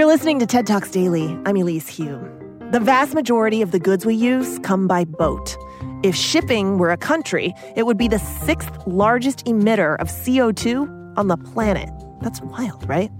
You're 0.00 0.08
listening 0.08 0.38
to 0.38 0.46
TED 0.46 0.66
Talks 0.66 0.90
Daily. 0.90 1.38
I'm 1.44 1.58
Elise 1.58 1.94
Hu. 1.94 2.18
The 2.70 2.80
vast 2.80 3.12
majority 3.12 3.60
of 3.60 3.70
the 3.70 3.78
goods 3.78 4.06
we 4.06 4.14
use 4.14 4.58
come 4.60 4.88
by 4.88 5.04
boat. 5.04 5.58
If 6.02 6.16
shipping 6.16 6.78
were 6.78 6.90
a 6.90 6.96
country, 6.96 7.52
it 7.76 7.84
would 7.84 7.98
be 7.98 8.08
the 8.08 8.18
sixth 8.18 8.70
largest 8.86 9.44
emitter 9.44 10.00
of 10.00 10.08
CO2 10.08 11.18
on 11.18 11.28
the 11.28 11.36
planet. 11.36 11.90
That's 12.22 12.40
wild, 12.40 12.88
right? 12.88 13.10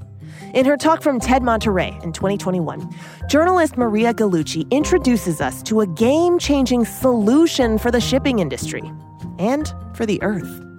In 0.54 0.64
her 0.64 0.78
talk 0.78 1.02
from 1.02 1.20
TED 1.20 1.42
Monterey 1.42 1.98
in 2.02 2.14
2021, 2.14 2.88
journalist 3.28 3.76
Maria 3.76 4.14
Gallucci 4.14 4.66
introduces 4.70 5.42
us 5.42 5.62
to 5.64 5.82
a 5.82 5.86
game 5.86 6.38
changing 6.38 6.86
solution 6.86 7.76
for 7.76 7.90
the 7.90 8.00
shipping 8.00 8.38
industry 8.38 8.90
and 9.38 9.74
for 9.92 10.06
the 10.06 10.22
earth. 10.22 10.69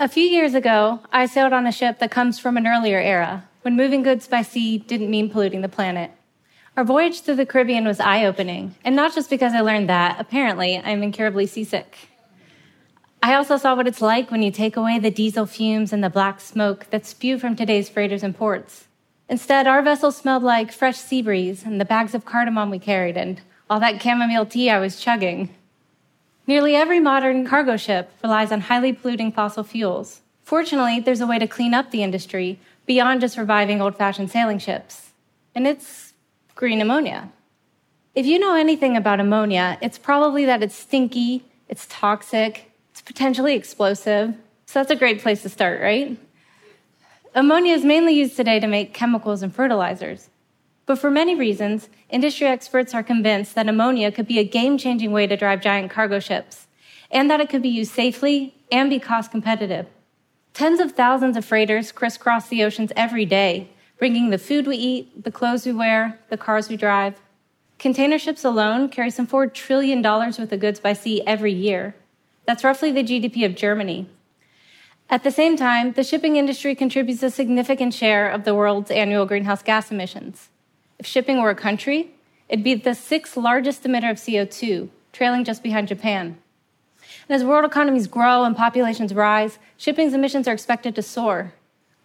A 0.00 0.06
few 0.06 0.22
years 0.22 0.54
ago, 0.54 1.00
I 1.10 1.26
sailed 1.26 1.52
on 1.52 1.66
a 1.66 1.72
ship 1.72 1.98
that 1.98 2.12
comes 2.12 2.38
from 2.38 2.56
an 2.56 2.68
earlier 2.68 3.00
era, 3.00 3.48
when 3.62 3.74
moving 3.74 4.04
goods 4.04 4.28
by 4.28 4.42
sea 4.42 4.78
didn't 4.78 5.10
mean 5.10 5.28
polluting 5.28 5.60
the 5.60 5.68
planet. 5.68 6.12
Our 6.76 6.84
voyage 6.84 7.22
through 7.22 7.34
the 7.34 7.44
Caribbean 7.44 7.84
was 7.84 7.98
eye 7.98 8.24
opening, 8.24 8.76
and 8.84 8.94
not 8.94 9.12
just 9.12 9.28
because 9.28 9.54
I 9.54 9.60
learned 9.60 9.88
that, 9.88 10.20
apparently, 10.20 10.78
I'm 10.78 11.02
incurably 11.02 11.48
seasick. 11.48 11.96
I 13.24 13.34
also 13.34 13.56
saw 13.56 13.74
what 13.74 13.88
it's 13.88 14.00
like 14.00 14.30
when 14.30 14.40
you 14.40 14.52
take 14.52 14.76
away 14.76 15.00
the 15.00 15.10
diesel 15.10 15.46
fumes 15.46 15.92
and 15.92 16.04
the 16.04 16.10
black 16.10 16.40
smoke 16.40 16.86
that 16.90 17.04
spew 17.04 17.36
from 17.36 17.56
today's 17.56 17.88
freighters 17.88 18.22
and 18.22 18.36
ports. 18.36 18.86
Instead, 19.28 19.66
our 19.66 19.82
vessel 19.82 20.12
smelled 20.12 20.44
like 20.44 20.70
fresh 20.70 20.96
sea 20.96 21.22
breeze 21.22 21.64
and 21.64 21.80
the 21.80 21.84
bags 21.84 22.14
of 22.14 22.24
cardamom 22.24 22.70
we 22.70 22.78
carried 22.78 23.16
and 23.16 23.40
all 23.68 23.80
that 23.80 24.00
chamomile 24.00 24.46
tea 24.46 24.70
I 24.70 24.78
was 24.78 25.00
chugging. 25.00 25.52
Nearly 26.48 26.74
every 26.74 26.98
modern 26.98 27.46
cargo 27.46 27.76
ship 27.76 28.10
relies 28.22 28.50
on 28.50 28.62
highly 28.62 28.94
polluting 28.94 29.30
fossil 29.30 29.62
fuels. 29.62 30.22
Fortunately, 30.42 30.98
there's 30.98 31.20
a 31.20 31.26
way 31.26 31.38
to 31.38 31.46
clean 31.46 31.74
up 31.74 31.90
the 31.90 32.02
industry 32.02 32.58
beyond 32.86 33.20
just 33.20 33.36
reviving 33.36 33.82
old 33.82 33.96
fashioned 33.96 34.30
sailing 34.30 34.58
ships, 34.58 35.10
and 35.54 35.66
it's 35.66 36.14
green 36.54 36.80
ammonia. 36.80 37.30
If 38.14 38.24
you 38.24 38.38
know 38.38 38.54
anything 38.54 38.96
about 38.96 39.20
ammonia, 39.20 39.76
it's 39.82 39.98
probably 39.98 40.46
that 40.46 40.62
it's 40.62 40.74
stinky, 40.74 41.44
it's 41.68 41.86
toxic, 41.90 42.72
it's 42.92 43.02
potentially 43.02 43.54
explosive. 43.54 44.34
So 44.64 44.78
that's 44.78 44.90
a 44.90 44.96
great 44.96 45.20
place 45.20 45.42
to 45.42 45.50
start, 45.50 45.82
right? 45.82 46.16
Ammonia 47.34 47.74
is 47.74 47.84
mainly 47.84 48.14
used 48.14 48.36
today 48.36 48.58
to 48.58 48.66
make 48.66 48.94
chemicals 48.94 49.42
and 49.42 49.54
fertilizers. 49.54 50.30
But 50.88 50.98
for 50.98 51.10
many 51.10 51.34
reasons, 51.34 51.90
industry 52.08 52.46
experts 52.46 52.94
are 52.94 53.02
convinced 53.02 53.54
that 53.54 53.68
ammonia 53.68 54.10
could 54.10 54.26
be 54.26 54.38
a 54.38 54.44
game 54.44 54.78
changing 54.78 55.12
way 55.12 55.26
to 55.26 55.36
drive 55.36 55.60
giant 55.60 55.90
cargo 55.90 56.18
ships, 56.18 56.66
and 57.10 57.30
that 57.30 57.42
it 57.42 57.50
could 57.50 57.60
be 57.60 57.68
used 57.68 57.92
safely 57.92 58.54
and 58.72 58.88
be 58.88 58.98
cost 58.98 59.30
competitive. 59.30 59.86
Tens 60.54 60.80
of 60.80 60.92
thousands 60.92 61.36
of 61.36 61.44
freighters 61.44 61.92
crisscross 61.92 62.48
the 62.48 62.64
oceans 62.64 62.90
every 62.96 63.26
day, 63.26 63.68
bringing 63.98 64.30
the 64.30 64.38
food 64.38 64.66
we 64.66 64.78
eat, 64.78 65.24
the 65.24 65.30
clothes 65.30 65.66
we 65.66 65.72
wear, 65.72 66.18
the 66.30 66.38
cars 66.38 66.70
we 66.70 66.76
drive. 66.78 67.20
Container 67.78 68.18
ships 68.18 68.42
alone 68.42 68.88
carry 68.88 69.10
some 69.10 69.26
$4 69.26 69.52
trillion 69.52 70.02
worth 70.02 70.38
of 70.38 70.58
goods 70.58 70.80
by 70.80 70.94
sea 70.94 71.20
every 71.26 71.52
year. 71.52 71.96
That's 72.46 72.64
roughly 72.64 72.92
the 72.92 73.04
GDP 73.04 73.44
of 73.44 73.54
Germany. 73.54 74.08
At 75.10 75.22
the 75.22 75.30
same 75.30 75.54
time, 75.54 75.92
the 75.92 76.02
shipping 76.02 76.36
industry 76.36 76.74
contributes 76.74 77.22
a 77.22 77.28
significant 77.28 77.92
share 77.92 78.30
of 78.30 78.44
the 78.44 78.54
world's 78.54 78.90
annual 78.90 79.26
greenhouse 79.26 79.62
gas 79.62 79.90
emissions. 79.90 80.48
If 80.98 81.06
shipping 81.06 81.40
were 81.40 81.50
a 81.50 81.54
country, 81.54 82.10
it'd 82.48 82.64
be 82.64 82.74
the 82.74 82.94
sixth 82.94 83.36
largest 83.36 83.84
emitter 83.84 84.10
of 84.10 84.16
CO2, 84.16 84.88
trailing 85.12 85.44
just 85.44 85.62
behind 85.62 85.88
Japan. 85.88 86.38
And 87.28 87.36
as 87.36 87.44
world 87.44 87.64
economies 87.64 88.06
grow 88.06 88.44
and 88.44 88.56
populations 88.56 89.14
rise, 89.14 89.58
shipping's 89.76 90.14
emissions 90.14 90.48
are 90.48 90.54
expected 90.54 90.94
to 90.96 91.02
soar, 91.02 91.54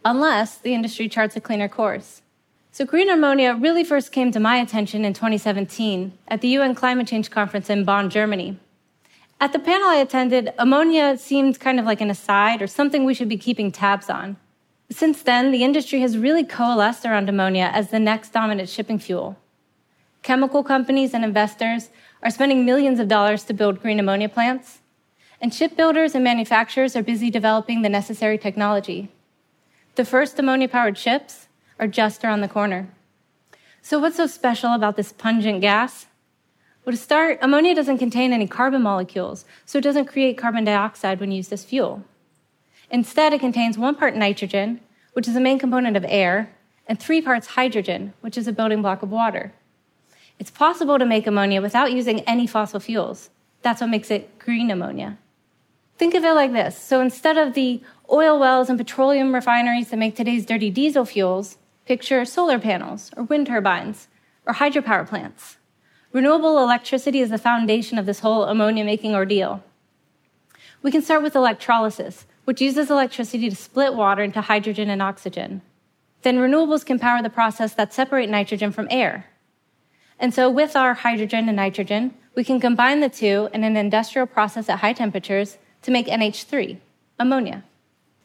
unless 0.05 0.57
the 0.57 0.73
industry 0.73 1.09
charts 1.09 1.35
a 1.35 1.41
cleaner 1.41 1.67
course. 1.67 2.21
So, 2.71 2.85
green 2.85 3.09
ammonia 3.09 3.55
really 3.55 3.83
first 3.83 4.11
came 4.11 4.31
to 4.31 4.39
my 4.39 4.57
attention 4.57 5.05
in 5.05 5.13
2017 5.13 6.17
at 6.27 6.41
the 6.41 6.47
UN 6.49 6.75
Climate 6.75 7.07
Change 7.07 7.29
Conference 7.29 7.69
in 7.69 7.85
Bonn, 7.85 8.09
Germany. 8.09 8.57
At 9.39 9.53
the 9.53 9.59
panel 9.59 9.87
I 9.87 9.97
attended, 9.97 10.53
ammonia 10.57 11.17
seemed 11.17 11.59
kind 11.59 11.79
of 11.79 11.85
like 11.85 12.01
an 12.01 12.09
aside 12.09 12.61
or 12.61 12.67
something 12.67 13.05
we 13.05 13.13
should 13.13 13.29
be 13.29 13.37
keeping 13.37 13.71
tabs 13.71 14.09
on. 14.09 14.37
Since 14.93 15.23
then, 15.23 15.49
the 15.49 15.63
industry 15.63 16.01
has 16.01 16.19
really 16.19 16.43
coalesced 16.43 17.03
around 17.03 17.27
ammonia 17.27 17.71
as 17.73 17.89
the 17.89 17.99
next 17.99 18.31
dominant 18.31 18.69
shipping 18.69 18.99
fuel. 18.99 19.37
Chemical 20.21 20.63
companies 20.63 21.15
and 21.15 21.25
investors 21.25 21.89
are 22.21 22.29
spending 22.29 22.63
millions 22.63 22.99
of 22.99 23.07
dollars 23.07 23.43
to 23.45 23.55
build 23.55 23.81
green 23.81 23.99
ammonia 23.99 24.29
plants, 24.29 24.81
and 25.41 25.51
shipbuilders 25.51 26.13
and 26.13 26.23
manufacturers 26.23 26.95
are 26.95 27.01
busy 27.01 27.31
developing 27.31 27.81
the 27.81 27.89
necessary 27.89 28.37
technology. 28.37 29.09
The 29.95 30.05
first 30.05 30.37
ammonia 30.37 30.67
powered 30.67 30.99
ships 30.99 31.47
are 31.79 31.87
just 31.87 32.23
around 32.23 32.41
the 32.41 32.47
corner. 32.47 32.87
So, 33.81 33.97
what's 33.97 34.17
so 34.17 34.27
special 34.27 34.73
about 34.73 34.95
this 34.95 35.11
pungent 35.11 35.61
gas? 35.61 36.05
Well, 36.85 36.95
to 36.95 37.01
start, 37.01 37.39
ammonia 37.41 37.73
doesn't 37.73 37.97
contain 37.97 38.31
any 38.31 38.45
carbon 38.45 38.83
molecules, 38.83 39.43
so 39.65 39.79
it 39.79 39.83
doesn't 39.83 40.05
create 40.05 40.37
carbon 40.37 40.65
dioxide 40.65 41.19
when 41.19 41.31
used 41.31 41.51
as 41.51 41.65
fuel. 41.65 42.03
Instead, 42.93 43.33
it 43.33 43.39
contains 43.39 43.75
one 43.75 43.95
part 43.95 44.15
nitrogen, 44.15 44.79
which 45.13 45.27
is 45.27 45.33
the 45.33 45.41
main 45.41 45.57
component 45.57 45.97
of 45.97 46.05
air, 46.07 46.53
and 46.87 46.99
three 46.99 47.23
parts 47.23 47.47
hydrogen, 47.47 48.13
which 48.21 48.37
is 48.37 48.47
a 48.47 48.53
building 48.53 48.83
block 48.83 49.01
of 49.01 49.09
water. 49.09 49.51
It's 50.37 50.51
possible 50.51 50.99
to 50.99 51.05
make 51.05 51.25
ammonia 51.25 51.59
without 51.59 51.91
using 51.91 52.19
any 52.21 52.45
fossil 52.45 52.79
fuels. 52.79 53.31
That's 53.63 53.81
what 53.81 53.89
makes 53.89 54.11
it 54.11 54.37
green 54.37 54.69
ammonia. 54.69 55.17
Think 55.97 56.13
of 56.13 56.23
it 56.23 56.33
like 56.33 56.53
this. 56.53 56.77
So 56.77 57.01
instead 57.01 57.35
of 57.35 57.55
the 57.55 57.81
oil 58.11 58.39
wells 58.39 58.69
and 58.69 58.77
petroleum 58.77 59.33
refineries 59.33 59.89
that 59.89 59.97
make 59.97 60.15
today's 60.15 60.45
dirty 60.45 60.69
diesel 60.69 61.05
fuels, 61.05 61.57
picture 61.87 62.23
solar 62.25 62.59
panels 62.59 63.09
or 63.17 63.23
wind 63.23 63.47
turbines 63.47 64.07
or 64.45 64.53
hydropower 64.53 65.07
plants. 65.07 65.57
Renewable 66.11 66.59
electricity 66.59 67.21
is 67.21 67.31
the 67.31 67.39
foundation 67.39 67.97
of 67.97 68.05
this 68.05 68.19
whole 68.19 68.43
ammonia 68.43 68.85
making 68.85 69.15
ordeal. 69.15 69.63
We 70.83 70.91
can 70.91 71.01
start 71.01 71.23
with 71.23 71.35
electrolysis, 71.35 72.27
which 72.45 72.61
uses 72.61 72.89
electricity 72.89 73.49
to 73.49 73.55
split 73.55 73.93
water 73.93 74.23
into 74.23 74.41
hydrogen 74.41 74.89
and 74.89 75.01
oxygen. 75.01 75.61
Then 76.23 76.37
renewables 76.37 76.85
can 76.85 76.99
power 76.99 77.21
the 77.21 77.29
process 77.29 77.73
that 77.73 77.93
separate 77.93 78.29
nitrogen 78.29 78.71
from 78.71 78.87
air. 78.89 79.27
And 80.19 80.33
so 80.33 80.49
with 80.49 80.75
our 80.75 80.93
hydrogen 80.93 81.49
and 81.49 81.55
nitrogen, 81.57 82.13
we 82.35 82.43
can 82.43 82.59
combine 82.59 82.99
the 82.99 83.09
two 83.09 83.49
in 83.53 83.63
an 83.63 83.75
industrial 83.75 84.27
process 84.27 84.69
at 84.69 84.79
high 84.79 84.93
temperatures 84.93 85.57
to 85.81 85.91
make 85.91 86.07
NH3, 86.07 86.77
ammonia. 87.19 87.63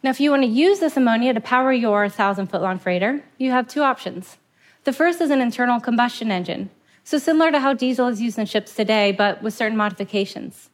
Now, 0.03 0.11
if 0.11 0.21
you 0.21 0.31
want 0.31 0.43
to 0.43 0.49
use 0.49 0.79
this 0.79 0.97
ammonia 0.97 1.35
to 1.35 1.41
power 1.41 1.73
your 1.73 2.03
1,000 2.03 2.47
foot 2.47 2.63
long 2.63 2.79
freighter, 2.79 3.25
you 3.37 3.51
have 3.51 3.67
two 3.67 3.83
options. 3.83 4.37
The 4.85 4.93
first 4.93 5.21
is 5.21 5.31
an 5.31 5.41
internal 5.41 5.81
combustion 5.81 6.31
engine, 6.31 6.71
so 7.03 7.19
similar 7.19 7.51
to 7.51 7.59
how 7.59 7.75
diesel 7.75 8.07
is 8.07 8.21
used 8.21 8.39
in 8.39 8.47
ships 8.47 8.75
today, 8.75 9.11
but 9.11 9.43
with 9.43 9.55
certain 9.55 9.77
modifications. 9.77 10.71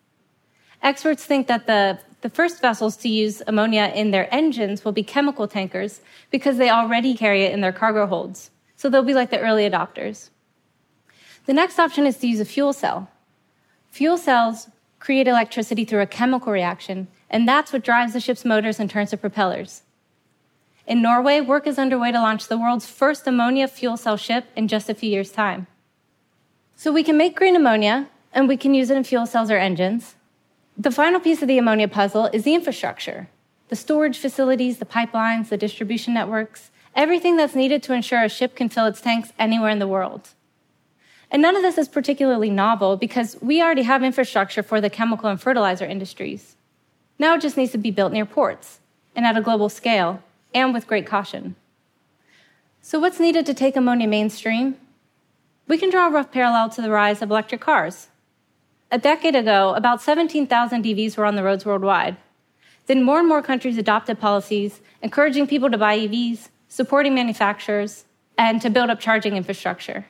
Experts 0.82 1.24
think 1.24 1.46
that 1.46 1.66
the 1.66 1.98
the 2.24 2.30
first 2.30 2.62
vessels 2.62 2.96
to 2.96 3.06
use 3.06 3.42
ammonia 3.46 3.92
in 3.94 4.10
their 4.10 4.34
engines 4.34 4.82
will 4.82 4.92
be 4.92 5.02
chemical 5.02 5.46
tankers 5.46 6.00
because 6.30 6.56
they 6.56 6.70
already 6.70 7.14
carry 7.14 7.42
it 7.42 7.52
in 7.52 7.60
their 7.60 7.70
cargo 7.70 8.06
holds. 8.06 8.50
So 8.76 8.88
they'll 8.88 9.02
be 9.02 9.12
like 9.12 9.28
the 9.28 9.40
early 9.40 9.68
adopters. 9.68 10.30
The 11.44 11.52
next 11.52 11.78
option 11.78 12.06
is 12.06 12.16
to 12.16 12.26
use 12.26 12.40
a 12.40 12.46
fuel 12.46 12.72
cell. 12.72 13.10
Fuel 13.90 14.16
cells 14.16 14.70
create 15.00 15.28
electricity 15.28 15.84
through 15.84 16.00
a 16.00 16.06
chemical 16.06 16.50
reaction, 16.50 17.08
and 17.28 17.46
that's 17.46 17.74
what 17.74 17.84
drives 17.84 18.14
the 18.14 18.20
ship's 18.20 18.46
motors 18.46 18.80
and 18.80 18.88
turns 18.88 19.10
the 19.10 19.18
propellers. 19.18 19.82
In 20.86 21.02
Norway, 21.02 21.42
work 21.42 21.66
is 21.66 21.78
underway 21.78 22.10
to 22.10 22.22
launch 22.22 22.48
the 22.48 22.56
world's 22.56 22.86
first 22.86 23.26
ammonia 23.26 23.68
fuel 23.68 23.98
cell 23.98 24.16
ship 24.16 24.46
in 24.56 24.66
just 24.66 24.88
a 24.88 24.94
few 24.94 25.10
years' 25.10 25.30
time. 25.30 25.66
So 26.74 26.90
we 26.90 27.02
can 27.02 27.18
make 27.18 27.36
green 27.36 27.54
ammonia, 27.54 28.08
and 28.32 28.48
we 28.48 28.56
can 28.56 28.72
use 28.72 28.88
it 28.88 28.96
in 28.96 29.04
fuel 29.04 29.26
cells 29.26 29.50
or 29.50 29.58
engines. 29.58 30.14
The 30.76 30.90
final 30.90 31.20
piece 31.20 31.40
of 31.40 31.46
the 31.46 31.58
ammonia 31.58 31.86
puzzle 31.86 32.28
is 32.32 32.44
the 32.44 32.54
infrastructure 32.54 33.28
the 33.68 33.76
storage 33.76 34.18
facilities, 34.18 34.78
the 34.78 34.84
pipelines, 34.84 35.48
the 35.48 35.56
distribution 35.56 36.12
networks, 36.12 36.70
everything 36.94 37.36
that's 37.36 37.54
needed 37.54 37.82
to 37.82 37.94
ensure 37.94 38.22
a 38.22 38.28
ship 38.28 38.54
can 38.54 38.68
fill 38.68 38.86
its 38.86 39.00
tanks 39.00 39.32
anywhere 39.38 39.70
in 39.70 39.78
the 39.78 39.88
world. 39.88 40.28
And 41.30 41.40
none 41.40 41.56
of 41.56 41.62
this 41.62 41.78
is 41.78 41.88
particularly 41.88 42.50
novel 42.50 42.96
because 42.96 43.36
we 43.40 43.62
already 43.62 43.82
have 43.82 44.04
infrastructure 44.04 44.62
for 44.62 44.80
the 44.80 44.90
chemical 44.90 45.28
and 45.28 45.40
fertilizer 45.40 45.86
industries. 45.86 46.56
Now 47.18 47.34
it 47.34 47.40
just 47.40 47.56
needs 47.56 47.72
to 47.72 47.78
be 47.78 47.90
built 47.90 48.12
near 48.12 48.26
ports 48.26 48.80
and 49.16 49.24
at 49.24 49.36
a 49.36 49.42
global 49.42 49.68
scale 49.68 50.22
and 50.54 50.74
with 50.74 50.86
great 50.86 51.06
caution. 51.06 51.56
So, 52.80 52.98
what's 52.98 53.18
needed 53.18 53.46
to 53.46 53.54
take 53.54 53.76
ammonia 53.76 54.06
mainstream? 54.06 54.76
We 55.66 55.78
can 55.78 55.90
draw 55.90 56.08
a 56.08 56.10
rough 56.10 56.30
parallel 56.30 56.68
to 56.70 56.82
the 56.82 56.90
rise 56.90 57.22
of 57.22 57.30
electric 57.30 57.62
cars. 57.62 58.08
A 58.90 58.98
decade 58.98 59.34
ago, 59.34 59.74
about 59.74 60.02
17,000 60.02 60.84
EVs 60.84 61.16
were 61.16 61.24
on 61.24 61.36
the 61.36 61.42
roads 61.42 61.64
worldwide. 61.66 62.16
Then 62.86 63.02
more 63.02 63.18
and 63.18 63.28
more 63.28 63.42
countries 63.42 63.78
adopted 63.78 64.20
policies 64.20 64.80
encouraging 65.02 65.46
people 65.46 65.70
to 65.70 65.78
buy 65.78 65.98
EVs, 65.98 66.48
supporting 66.68 67.14
manufacturers, 67.14 68.04
and 68.38 68.60
to 68.62 68.70
build 68.70 68.90
up 68.90 69.00
charging 69.00 69.36
infrastructure. 69.36 70.06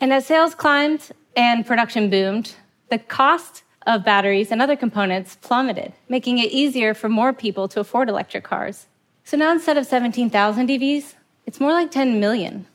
And 0.00 0.12
as 0.12 0.26
sales 0.26 0.54
climbed 0.54 1.10
and 1.36 1.66
production 1.66 2.10
boomed, 2.10 2.54
the 2.90 2.98
cost 2.98 3.62
of 3.86 4.04
batteries 4.04 4.50
and 4.50 4.62
other 4.62 4.76
components 4.76 5.36
plummeted, 5.40 5.92
making 6.08 6.38
it 6.38 6.50
easier 6.50 6.94
for 6.94 7.08
more 7.08 7.32
people 7.32 7.68
to 7.68 7.80
afford 7.80 8.08
electric 8.08 8.44
cars. 8.44 8.86
So 9.24 9.36
now 9.36 9.52
instead 9.52 9.76
of 9.76 9.86
17,000 9.86 10.68
EVs, 10.68 11.14
it's 11.46 11.60
more 11.60 11.72
like 11.72 11.90
10 11.90 12.20
million. 12.20 12.66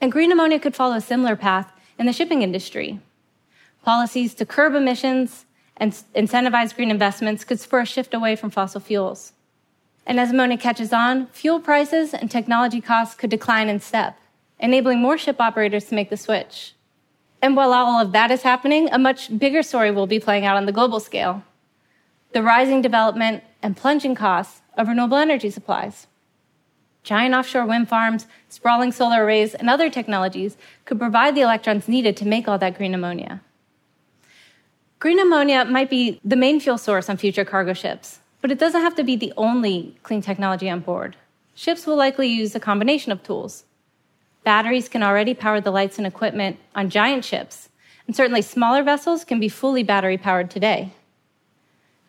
And 0.00 0.12
green 0.12 0.32
ammonia 0.32 0.58
could 0.58 0.74
follow 0.74 0.96
a 0.96 1.00
similar 1.00 1.36
path 1.36 1.72
in 1.98 2.06
the 2.06 2.12
shipping 2.12 2.42
industry. 2.42 3.00
Policies 3.84 4.32
to 4.36 4.46
curb 4.46 4.74
emissions 4.74 5.44
and 5.76 5.92
incentivize 6.16 6.74
green 6.74 6.90
investments 6.90 7.44
could 7.44 7.60
spur 7.60 7.82
a 7.82 7.86
shift 7.86 8.14
away 8.14 8.34
from 8.34 8.48
fossil 8.48 8.80
fuels. 8.80 9.34
And 10.06 10.18
as 10.18 10.30
ammonia 10.30 10.56
catches 10.56 10.90
on, 10.90 11.26
fuel 11.28 11.60
prices 11.60 12.14
and 12.14 12.30
technology 12.30 12.80
costs 12.80 13.14
could 13.14 13.28
decline 13.28 13.68
in 13.68 13.80
step, 13.80 14.18
enabling 14.58 15.02
more 15.02 15.18
ship 15.18 15.38
operators 15.38 15.84
to 15.86 15.94
make 15.94 16.08
the 16.08 16.16
switch. 16.16 16.74
And 17.42 17.56
while 17.56 17.74
all 17.74 18.00
of 18.00 18.12
that 18.12 18.30
is 18.30 18.40
happening, 18.40 18.88
a 18.90 18.98
much 18.98 19.38
bigger 19.38 19.62
story 19.62 19.90
will 19.90 20.06
be 20.06 20.18
playing 20.18 20.46
out 20.46 20.56
on 20.56 20.64
the 20.66 20.72
global 20.72 20.98
scale 20.98 21.44
the 22.32 22.42
rising 22.42 22.82
development 22.82 23.44
and 23.62 23.76
plunging 23.76 24.14
costs 24.14 24.60
of 24.76 24.88
renewable 24.88 25.18
energy 25.18 25.50
supplies. 25.50 26.08
Giant 27.04 27.34
offshore 27.34 27.64
wind 27.64 27.88
farms, 27.88 28.26
sprawling 28.48 28.90
solar 28.90 29.24
arrays, 29.24 29.54
and 29.54 29.70
other 29.70 29.88
technologies 29.88 30.56
could 30.84 30.98
provide 30.98 31.36
the 31.36 31.42
electrons 31.42 31.86
needed 31.86 32.16
to 32.16 32.26
make 32.26 32.48
all 32.48 32.58
that 32.58 32.76
green 32.76 32.92
ammonia. 32.92 33.40
Green 35.04 35.18
ammonia 35.18 35.66
might 35.66 35.90
be 35.90 36.18
the 36.24 36.34
main 36.34 36.58
fuel 36.58 36.78
source 36.78 37.10
on 37.10 37.18
future 37.18 37.44
cargo 37.44 37.74
ships, 37.74 38.20
but 38.40 38.50
it 38.50 38.58
doesn't 38.58 38.80
have 38.80 38.94
to 38.94 39.04
be 39.04 39.16
the 39.16 39.34
only 39.36 39.94
clean 40.02 40.22
technology 40.22 40.70
on 40.70 40.80
board. 40.80 41.14
Ships 41.54 41.86
will 41.86 41.94
likely 41.94 42.28
use 42.28 42.54
a 42.54 42.58
combination 42.58 43.12
of 43.12 43.22
tools. 43.22 43.64
Batteries 44.44 44.88
can 44.88 45.02
already 45.02 45.34
power 45.34 45.60
the 45.60 45.70
lights 45.70 45.98
and 45.98 46.06
equipment 46.06 46.56
on 46.74 46.88
giant 46.88 47.22
ships, 47.22 47.68
and 48.06 48.16
certainly 48.16 48.40
smaller 48.40 48.82
vessels 48.82 49.24
can 49.24 49.38
be 49.38 49.50
fully 49.50 49.82
battery 49.82 50.16
powered 50.16 50.50
today. 50.50 50.94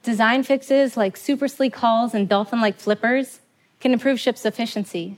Design 0.02 0.44
fixes 0.44 0.96
like 0.96 1.18
super 1.18 1.50
sleek 1.50 1.76
hulls 1.76 2.14
and 2.14 2.30
dolphin 2.30 2.62
like 2.62 2.80
flippers 2.80 3.42
can 3.82 3.92
improve 3.92 4.22
ships' 4.22 4.46
efficiency. 4.46 5.18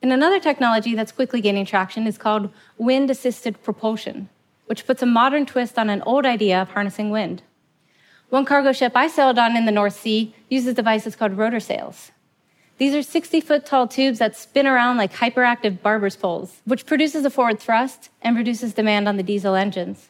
And 0.00 0.14
another 0.14 0.40
technology 0.40 0.94
that's 0.94 1.12
quickly 1.12 1.42
gaining 1.42 1.66
traction 1.66 2.06
is 2.06 2.16
called 2.16 2.48
wind 2.78 3.10
assisted 3.10 3.62
propulsion, 3.62 4.30
which 4.72 4.86
puts 4.86 5.02
a 5.02 5.06
modern 5.06 5.44
twist 5.44 5.78
on 5.78 5.90
an 5.90 6.00
old 6.06 6.24
idea 6.24 6.62
of 6.62 6.70
harnessing 6.70 7.10
wind. 7.10 7.42
One 8.30 8.46
cargo 8.46 8.72
ship 8.72 8.92
I 8.94 9.06
sailed 9.06 9.38
on 9.38 9.54
in 9.54 9.66
the 9.66 9.70
North 9.70 10.00
Sea 10.00 10.34
uses 10.48 10.72
devices 10.72 11.14
called 11.14 11.36
rotor 11.36 11.60
sails. 11.60 12.10
These 12.78 12.94
are 12.94 13.02
60 13.02 13.42
foot 13.42 13.66
tall 13.66 13.86
tubes 13.86 14.18
that 14.18 14.34
spin 14.34 14.66
around 14.66 14.96
like 14.96 15.12
hyperactive 15.12 15.82
barber's 15.82 16.16
poles, 16.16 16.62
which 16.64 16.86
produces 16.86 17.26
a 17.26 17.28
forward 17.28 17.60
thrust 17.60 18.08
and 18.22 18.34
reduces 18.34 18.72
demand 18.72 19.08
on 19.08 19.18
the 19.18 19.22
diesel 19.22 19.54
engines. 19.54 20.08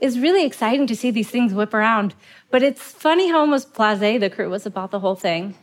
It's 0.00 0.16
really 0.16 0.46
exciting 0.46 0.86
to 0.86 0.96
see 0.96 1.10
these 1.10 1.28
things 1.28 1.52
whip 1.52 1.74
around, 1.74 2.14
but 2.50 2.62
it's 2.62 2.80
funny 2.80 3.28
how 3.28 3.40
almost 3.40 3.74
blase 3.74 4.20
the 4.20 4.30
crew 4.30 4.48
was 4.48 4.64
about 4.64 4.90
the 4.90 5.00
whole 5.00 5.16
thing. 5.16 5.54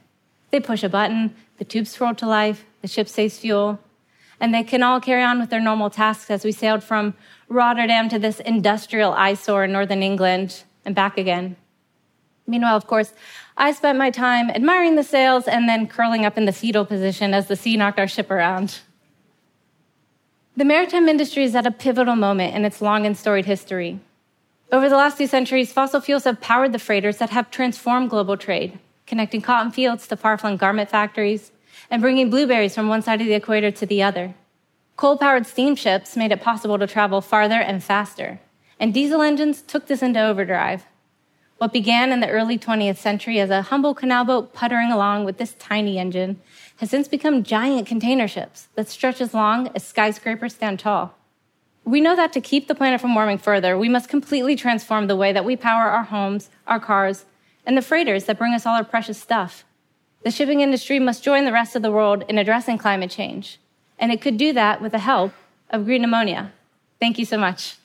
They 0.52 0.60
push 0.60 0.84
a 0.84 0.88
button, 0.88 1.34
the 1.58 1.66
tubes 1.66 2.00
roll 2.00 2.14
to 2.14 2.28
life, 2.28 2.64
the 2.84 2.88
ship 2.88 3.10
saves 3.10 3.40
fuel, 3.40 3.80
and 4.40 4.54
they 4.54 4.64
can 4.64 4.84
all 4.84 5.00
carry 5.00 5.24
on 5.24 5.40
with 5.40 5.50
their 5.50 5.62
normal 5.62 5.90
tasks 5.90 6.30
as 6.30 6.44
we 6.44 6.52
sailed 6.52 6.84
from 6.84 7.14
Rotterdam 7.54 8.10
to 8.10 8.20
this 8.20 8.40
industrial 8.40 9.14
eyesore 9.14 9.66
in 9.66 9.72
northern 9.72 10.04
England 10.04 10.64
and 10.86 10.96
back 10.96 11.18
again. 11.18 11.56
Meanwhile, 12.46 12.76
of 12.76 12.88
course, 12.88 13.14
I 13.56 13.72
spent 13.72 13.98
my 13.98 14.10
time 14.10 14.50
admiring 14.50 14.96
the 14.96 15.04
sails 15.04 15.48
and 15.48 15.70
then 15.70 15.88
curling 15.88 16.26
up 16.26 16.38
in 16.38 16.46
the 16.46 16.52
fetal 16.52 16.86
position 16.86 17.34
as 17.34 17.48
the 17.48 17.56
sea 17.56 17.78
knocked 17.78 18.00
our 18.00 18.08
ship 18.08 18.30
around. 18.30 18.80
The 20.58 20.66
maritime 20.66 21.08
industry 21.08 21.44
is 21.44 21.56
at 21.56 21.66
a 21.66 21.72
pivotal 21.72 22.16
moment 22.16 22.56
in 22.56 22.66
its 22.66 22.82
long 22.82 23.06
and 23.06 23.18
storied 23.18 23.46
history. 23.46 24.00
Over 24.72 24.90
the 24.90 24.98
last 24.98 25.18
two 25.18 25.28
centuries, 25.28 25.72
fossil 25.72 26.02
fuels 26.02 26.26
have 26.26 26.42
powered 26.42 26.74
the 26.74 26.80
freighters 26.80 27.18
that 27.18 27.30
have 27.30 27.50
transformed 27.50 28.10
global 28.10 28.38
trade, 28.38 28.80
connecting 29.08 29.42
cotton 29.42 29.72
fields 29.72 30.08
to 30.08 30.18
far 30.18 30.38
flung 30.38 30.58
garment 30.58 30.90
factories 30.90 31.52
and 31.90 32.02
bringing 32.02 32.30
blueberries 32.30 32.76
from 32.76 32.88
one 32.88 33.02
side 33.02 33.22
of 33.22 33.28
the 33.28 33.34
equator 33.34 33.72
to 33.72 33.86
the 33.86 34.04
other. 34.04 34.36
Coal 35.04 35.18
powered 35.18 35.46
steamships 35.46 36.16
made 36.16 36.32
it 36.32 36.42
possible 36.42 36.80
to 36.80 36.88
travel 36.88 37.20
farther 37.20 37.60
and 37.60 37.84
faster, 37.84 38.40
and 38.80 38.94
diesel 38.94 39.22
engines 39.22 39.62
took 39.62 39.88
this 39.88 40.02
into 40.02 40.22
overdrive. 40.22 40.86
What 41.58 41.74
began 41.74 42.14
in 42.14 42.22
the 42.22 42.30
early 42.30 42.58
20th 42.58 42.96
century 42.96 43.38
as 43.42 43.50
a 43.50 43.64
humble 43.64 43.94
canal 43.94 44.24
boat 44.24 44.54
puttering 44.54 44.94
along 44.94 45.26
with 45.26 45.40
this 45.40 45.56
tiny 45.56 46.00
engine 46.00 46.40
has 46.78 46.90
since 46.90 47.10
become 47.10 47.44
giant 47.44 47.86
container 47.86 48.30
ships 48.30 48.70
that 48.76 48.88
stretch 48.88 49.20
as 49.20 49.34
long 49.34 49.70
as 49.76 49.84
skyscrapers 49.84 50.56
stand 50.56 50.80
tall. 50.80 51.16
We 51.84 52.00
know 52.00 52.16
that 52.16 52.32
to 52.32 52.40
keep 52.40 52.70
the 52.70 52.74
planet 52.74 53.02
from 53.02 53.14
warming 53.14 53.40
further, 53.40 53.78
we 53.78 53.90
must 53.90 54.08
completely 54.08 54.56
transform 54.56 55.08
the 55.08 55.18
way 55.18 55.34
that 55.34 55.44
we 55.44 55.58
power 55.58 55.90
our 55.90 56.04
homes, 56.04 56.50
our 56.66 56.80
cars, 56.80 57.26
and 57.66 57.76
the 57.76 57.82
freighters 57.82 58.24
that 58.24 58.38
bring 58.38 58.54
us 58.54 58.66
all 58.66 58.78
our 58.78 58.86
precious 58.86 59.20
stuff. 59.20 59.66
The 60.24 60.32
shipping 60.32 60.62
industry 60.62 60.98
must 60.98 61.26
join 61.26 61.44
the 61.44 61.52
rest 61.52 61.76
of 61.76 61.82
the 61.82 61.92
world 61.92 62.24
in 62.30 62.38
addressing 62.38 62.78
climate 62.78 63.12
change, 63.12 63.60
and 64.00 64.12
it 64.12 64.22
could 64.22 64.38
do 64.38 64.54
that 64.54 64.82
with 64.82 64.92
the 64.92 65.00
help 65.00 65.34
of 65.70 65.86
green 65.86 66.04
ammonia. 66.04 66.52
Thank 67.00 67.18
you 67.20 67.26
so 67.26 67.38
much. 67.38 67.76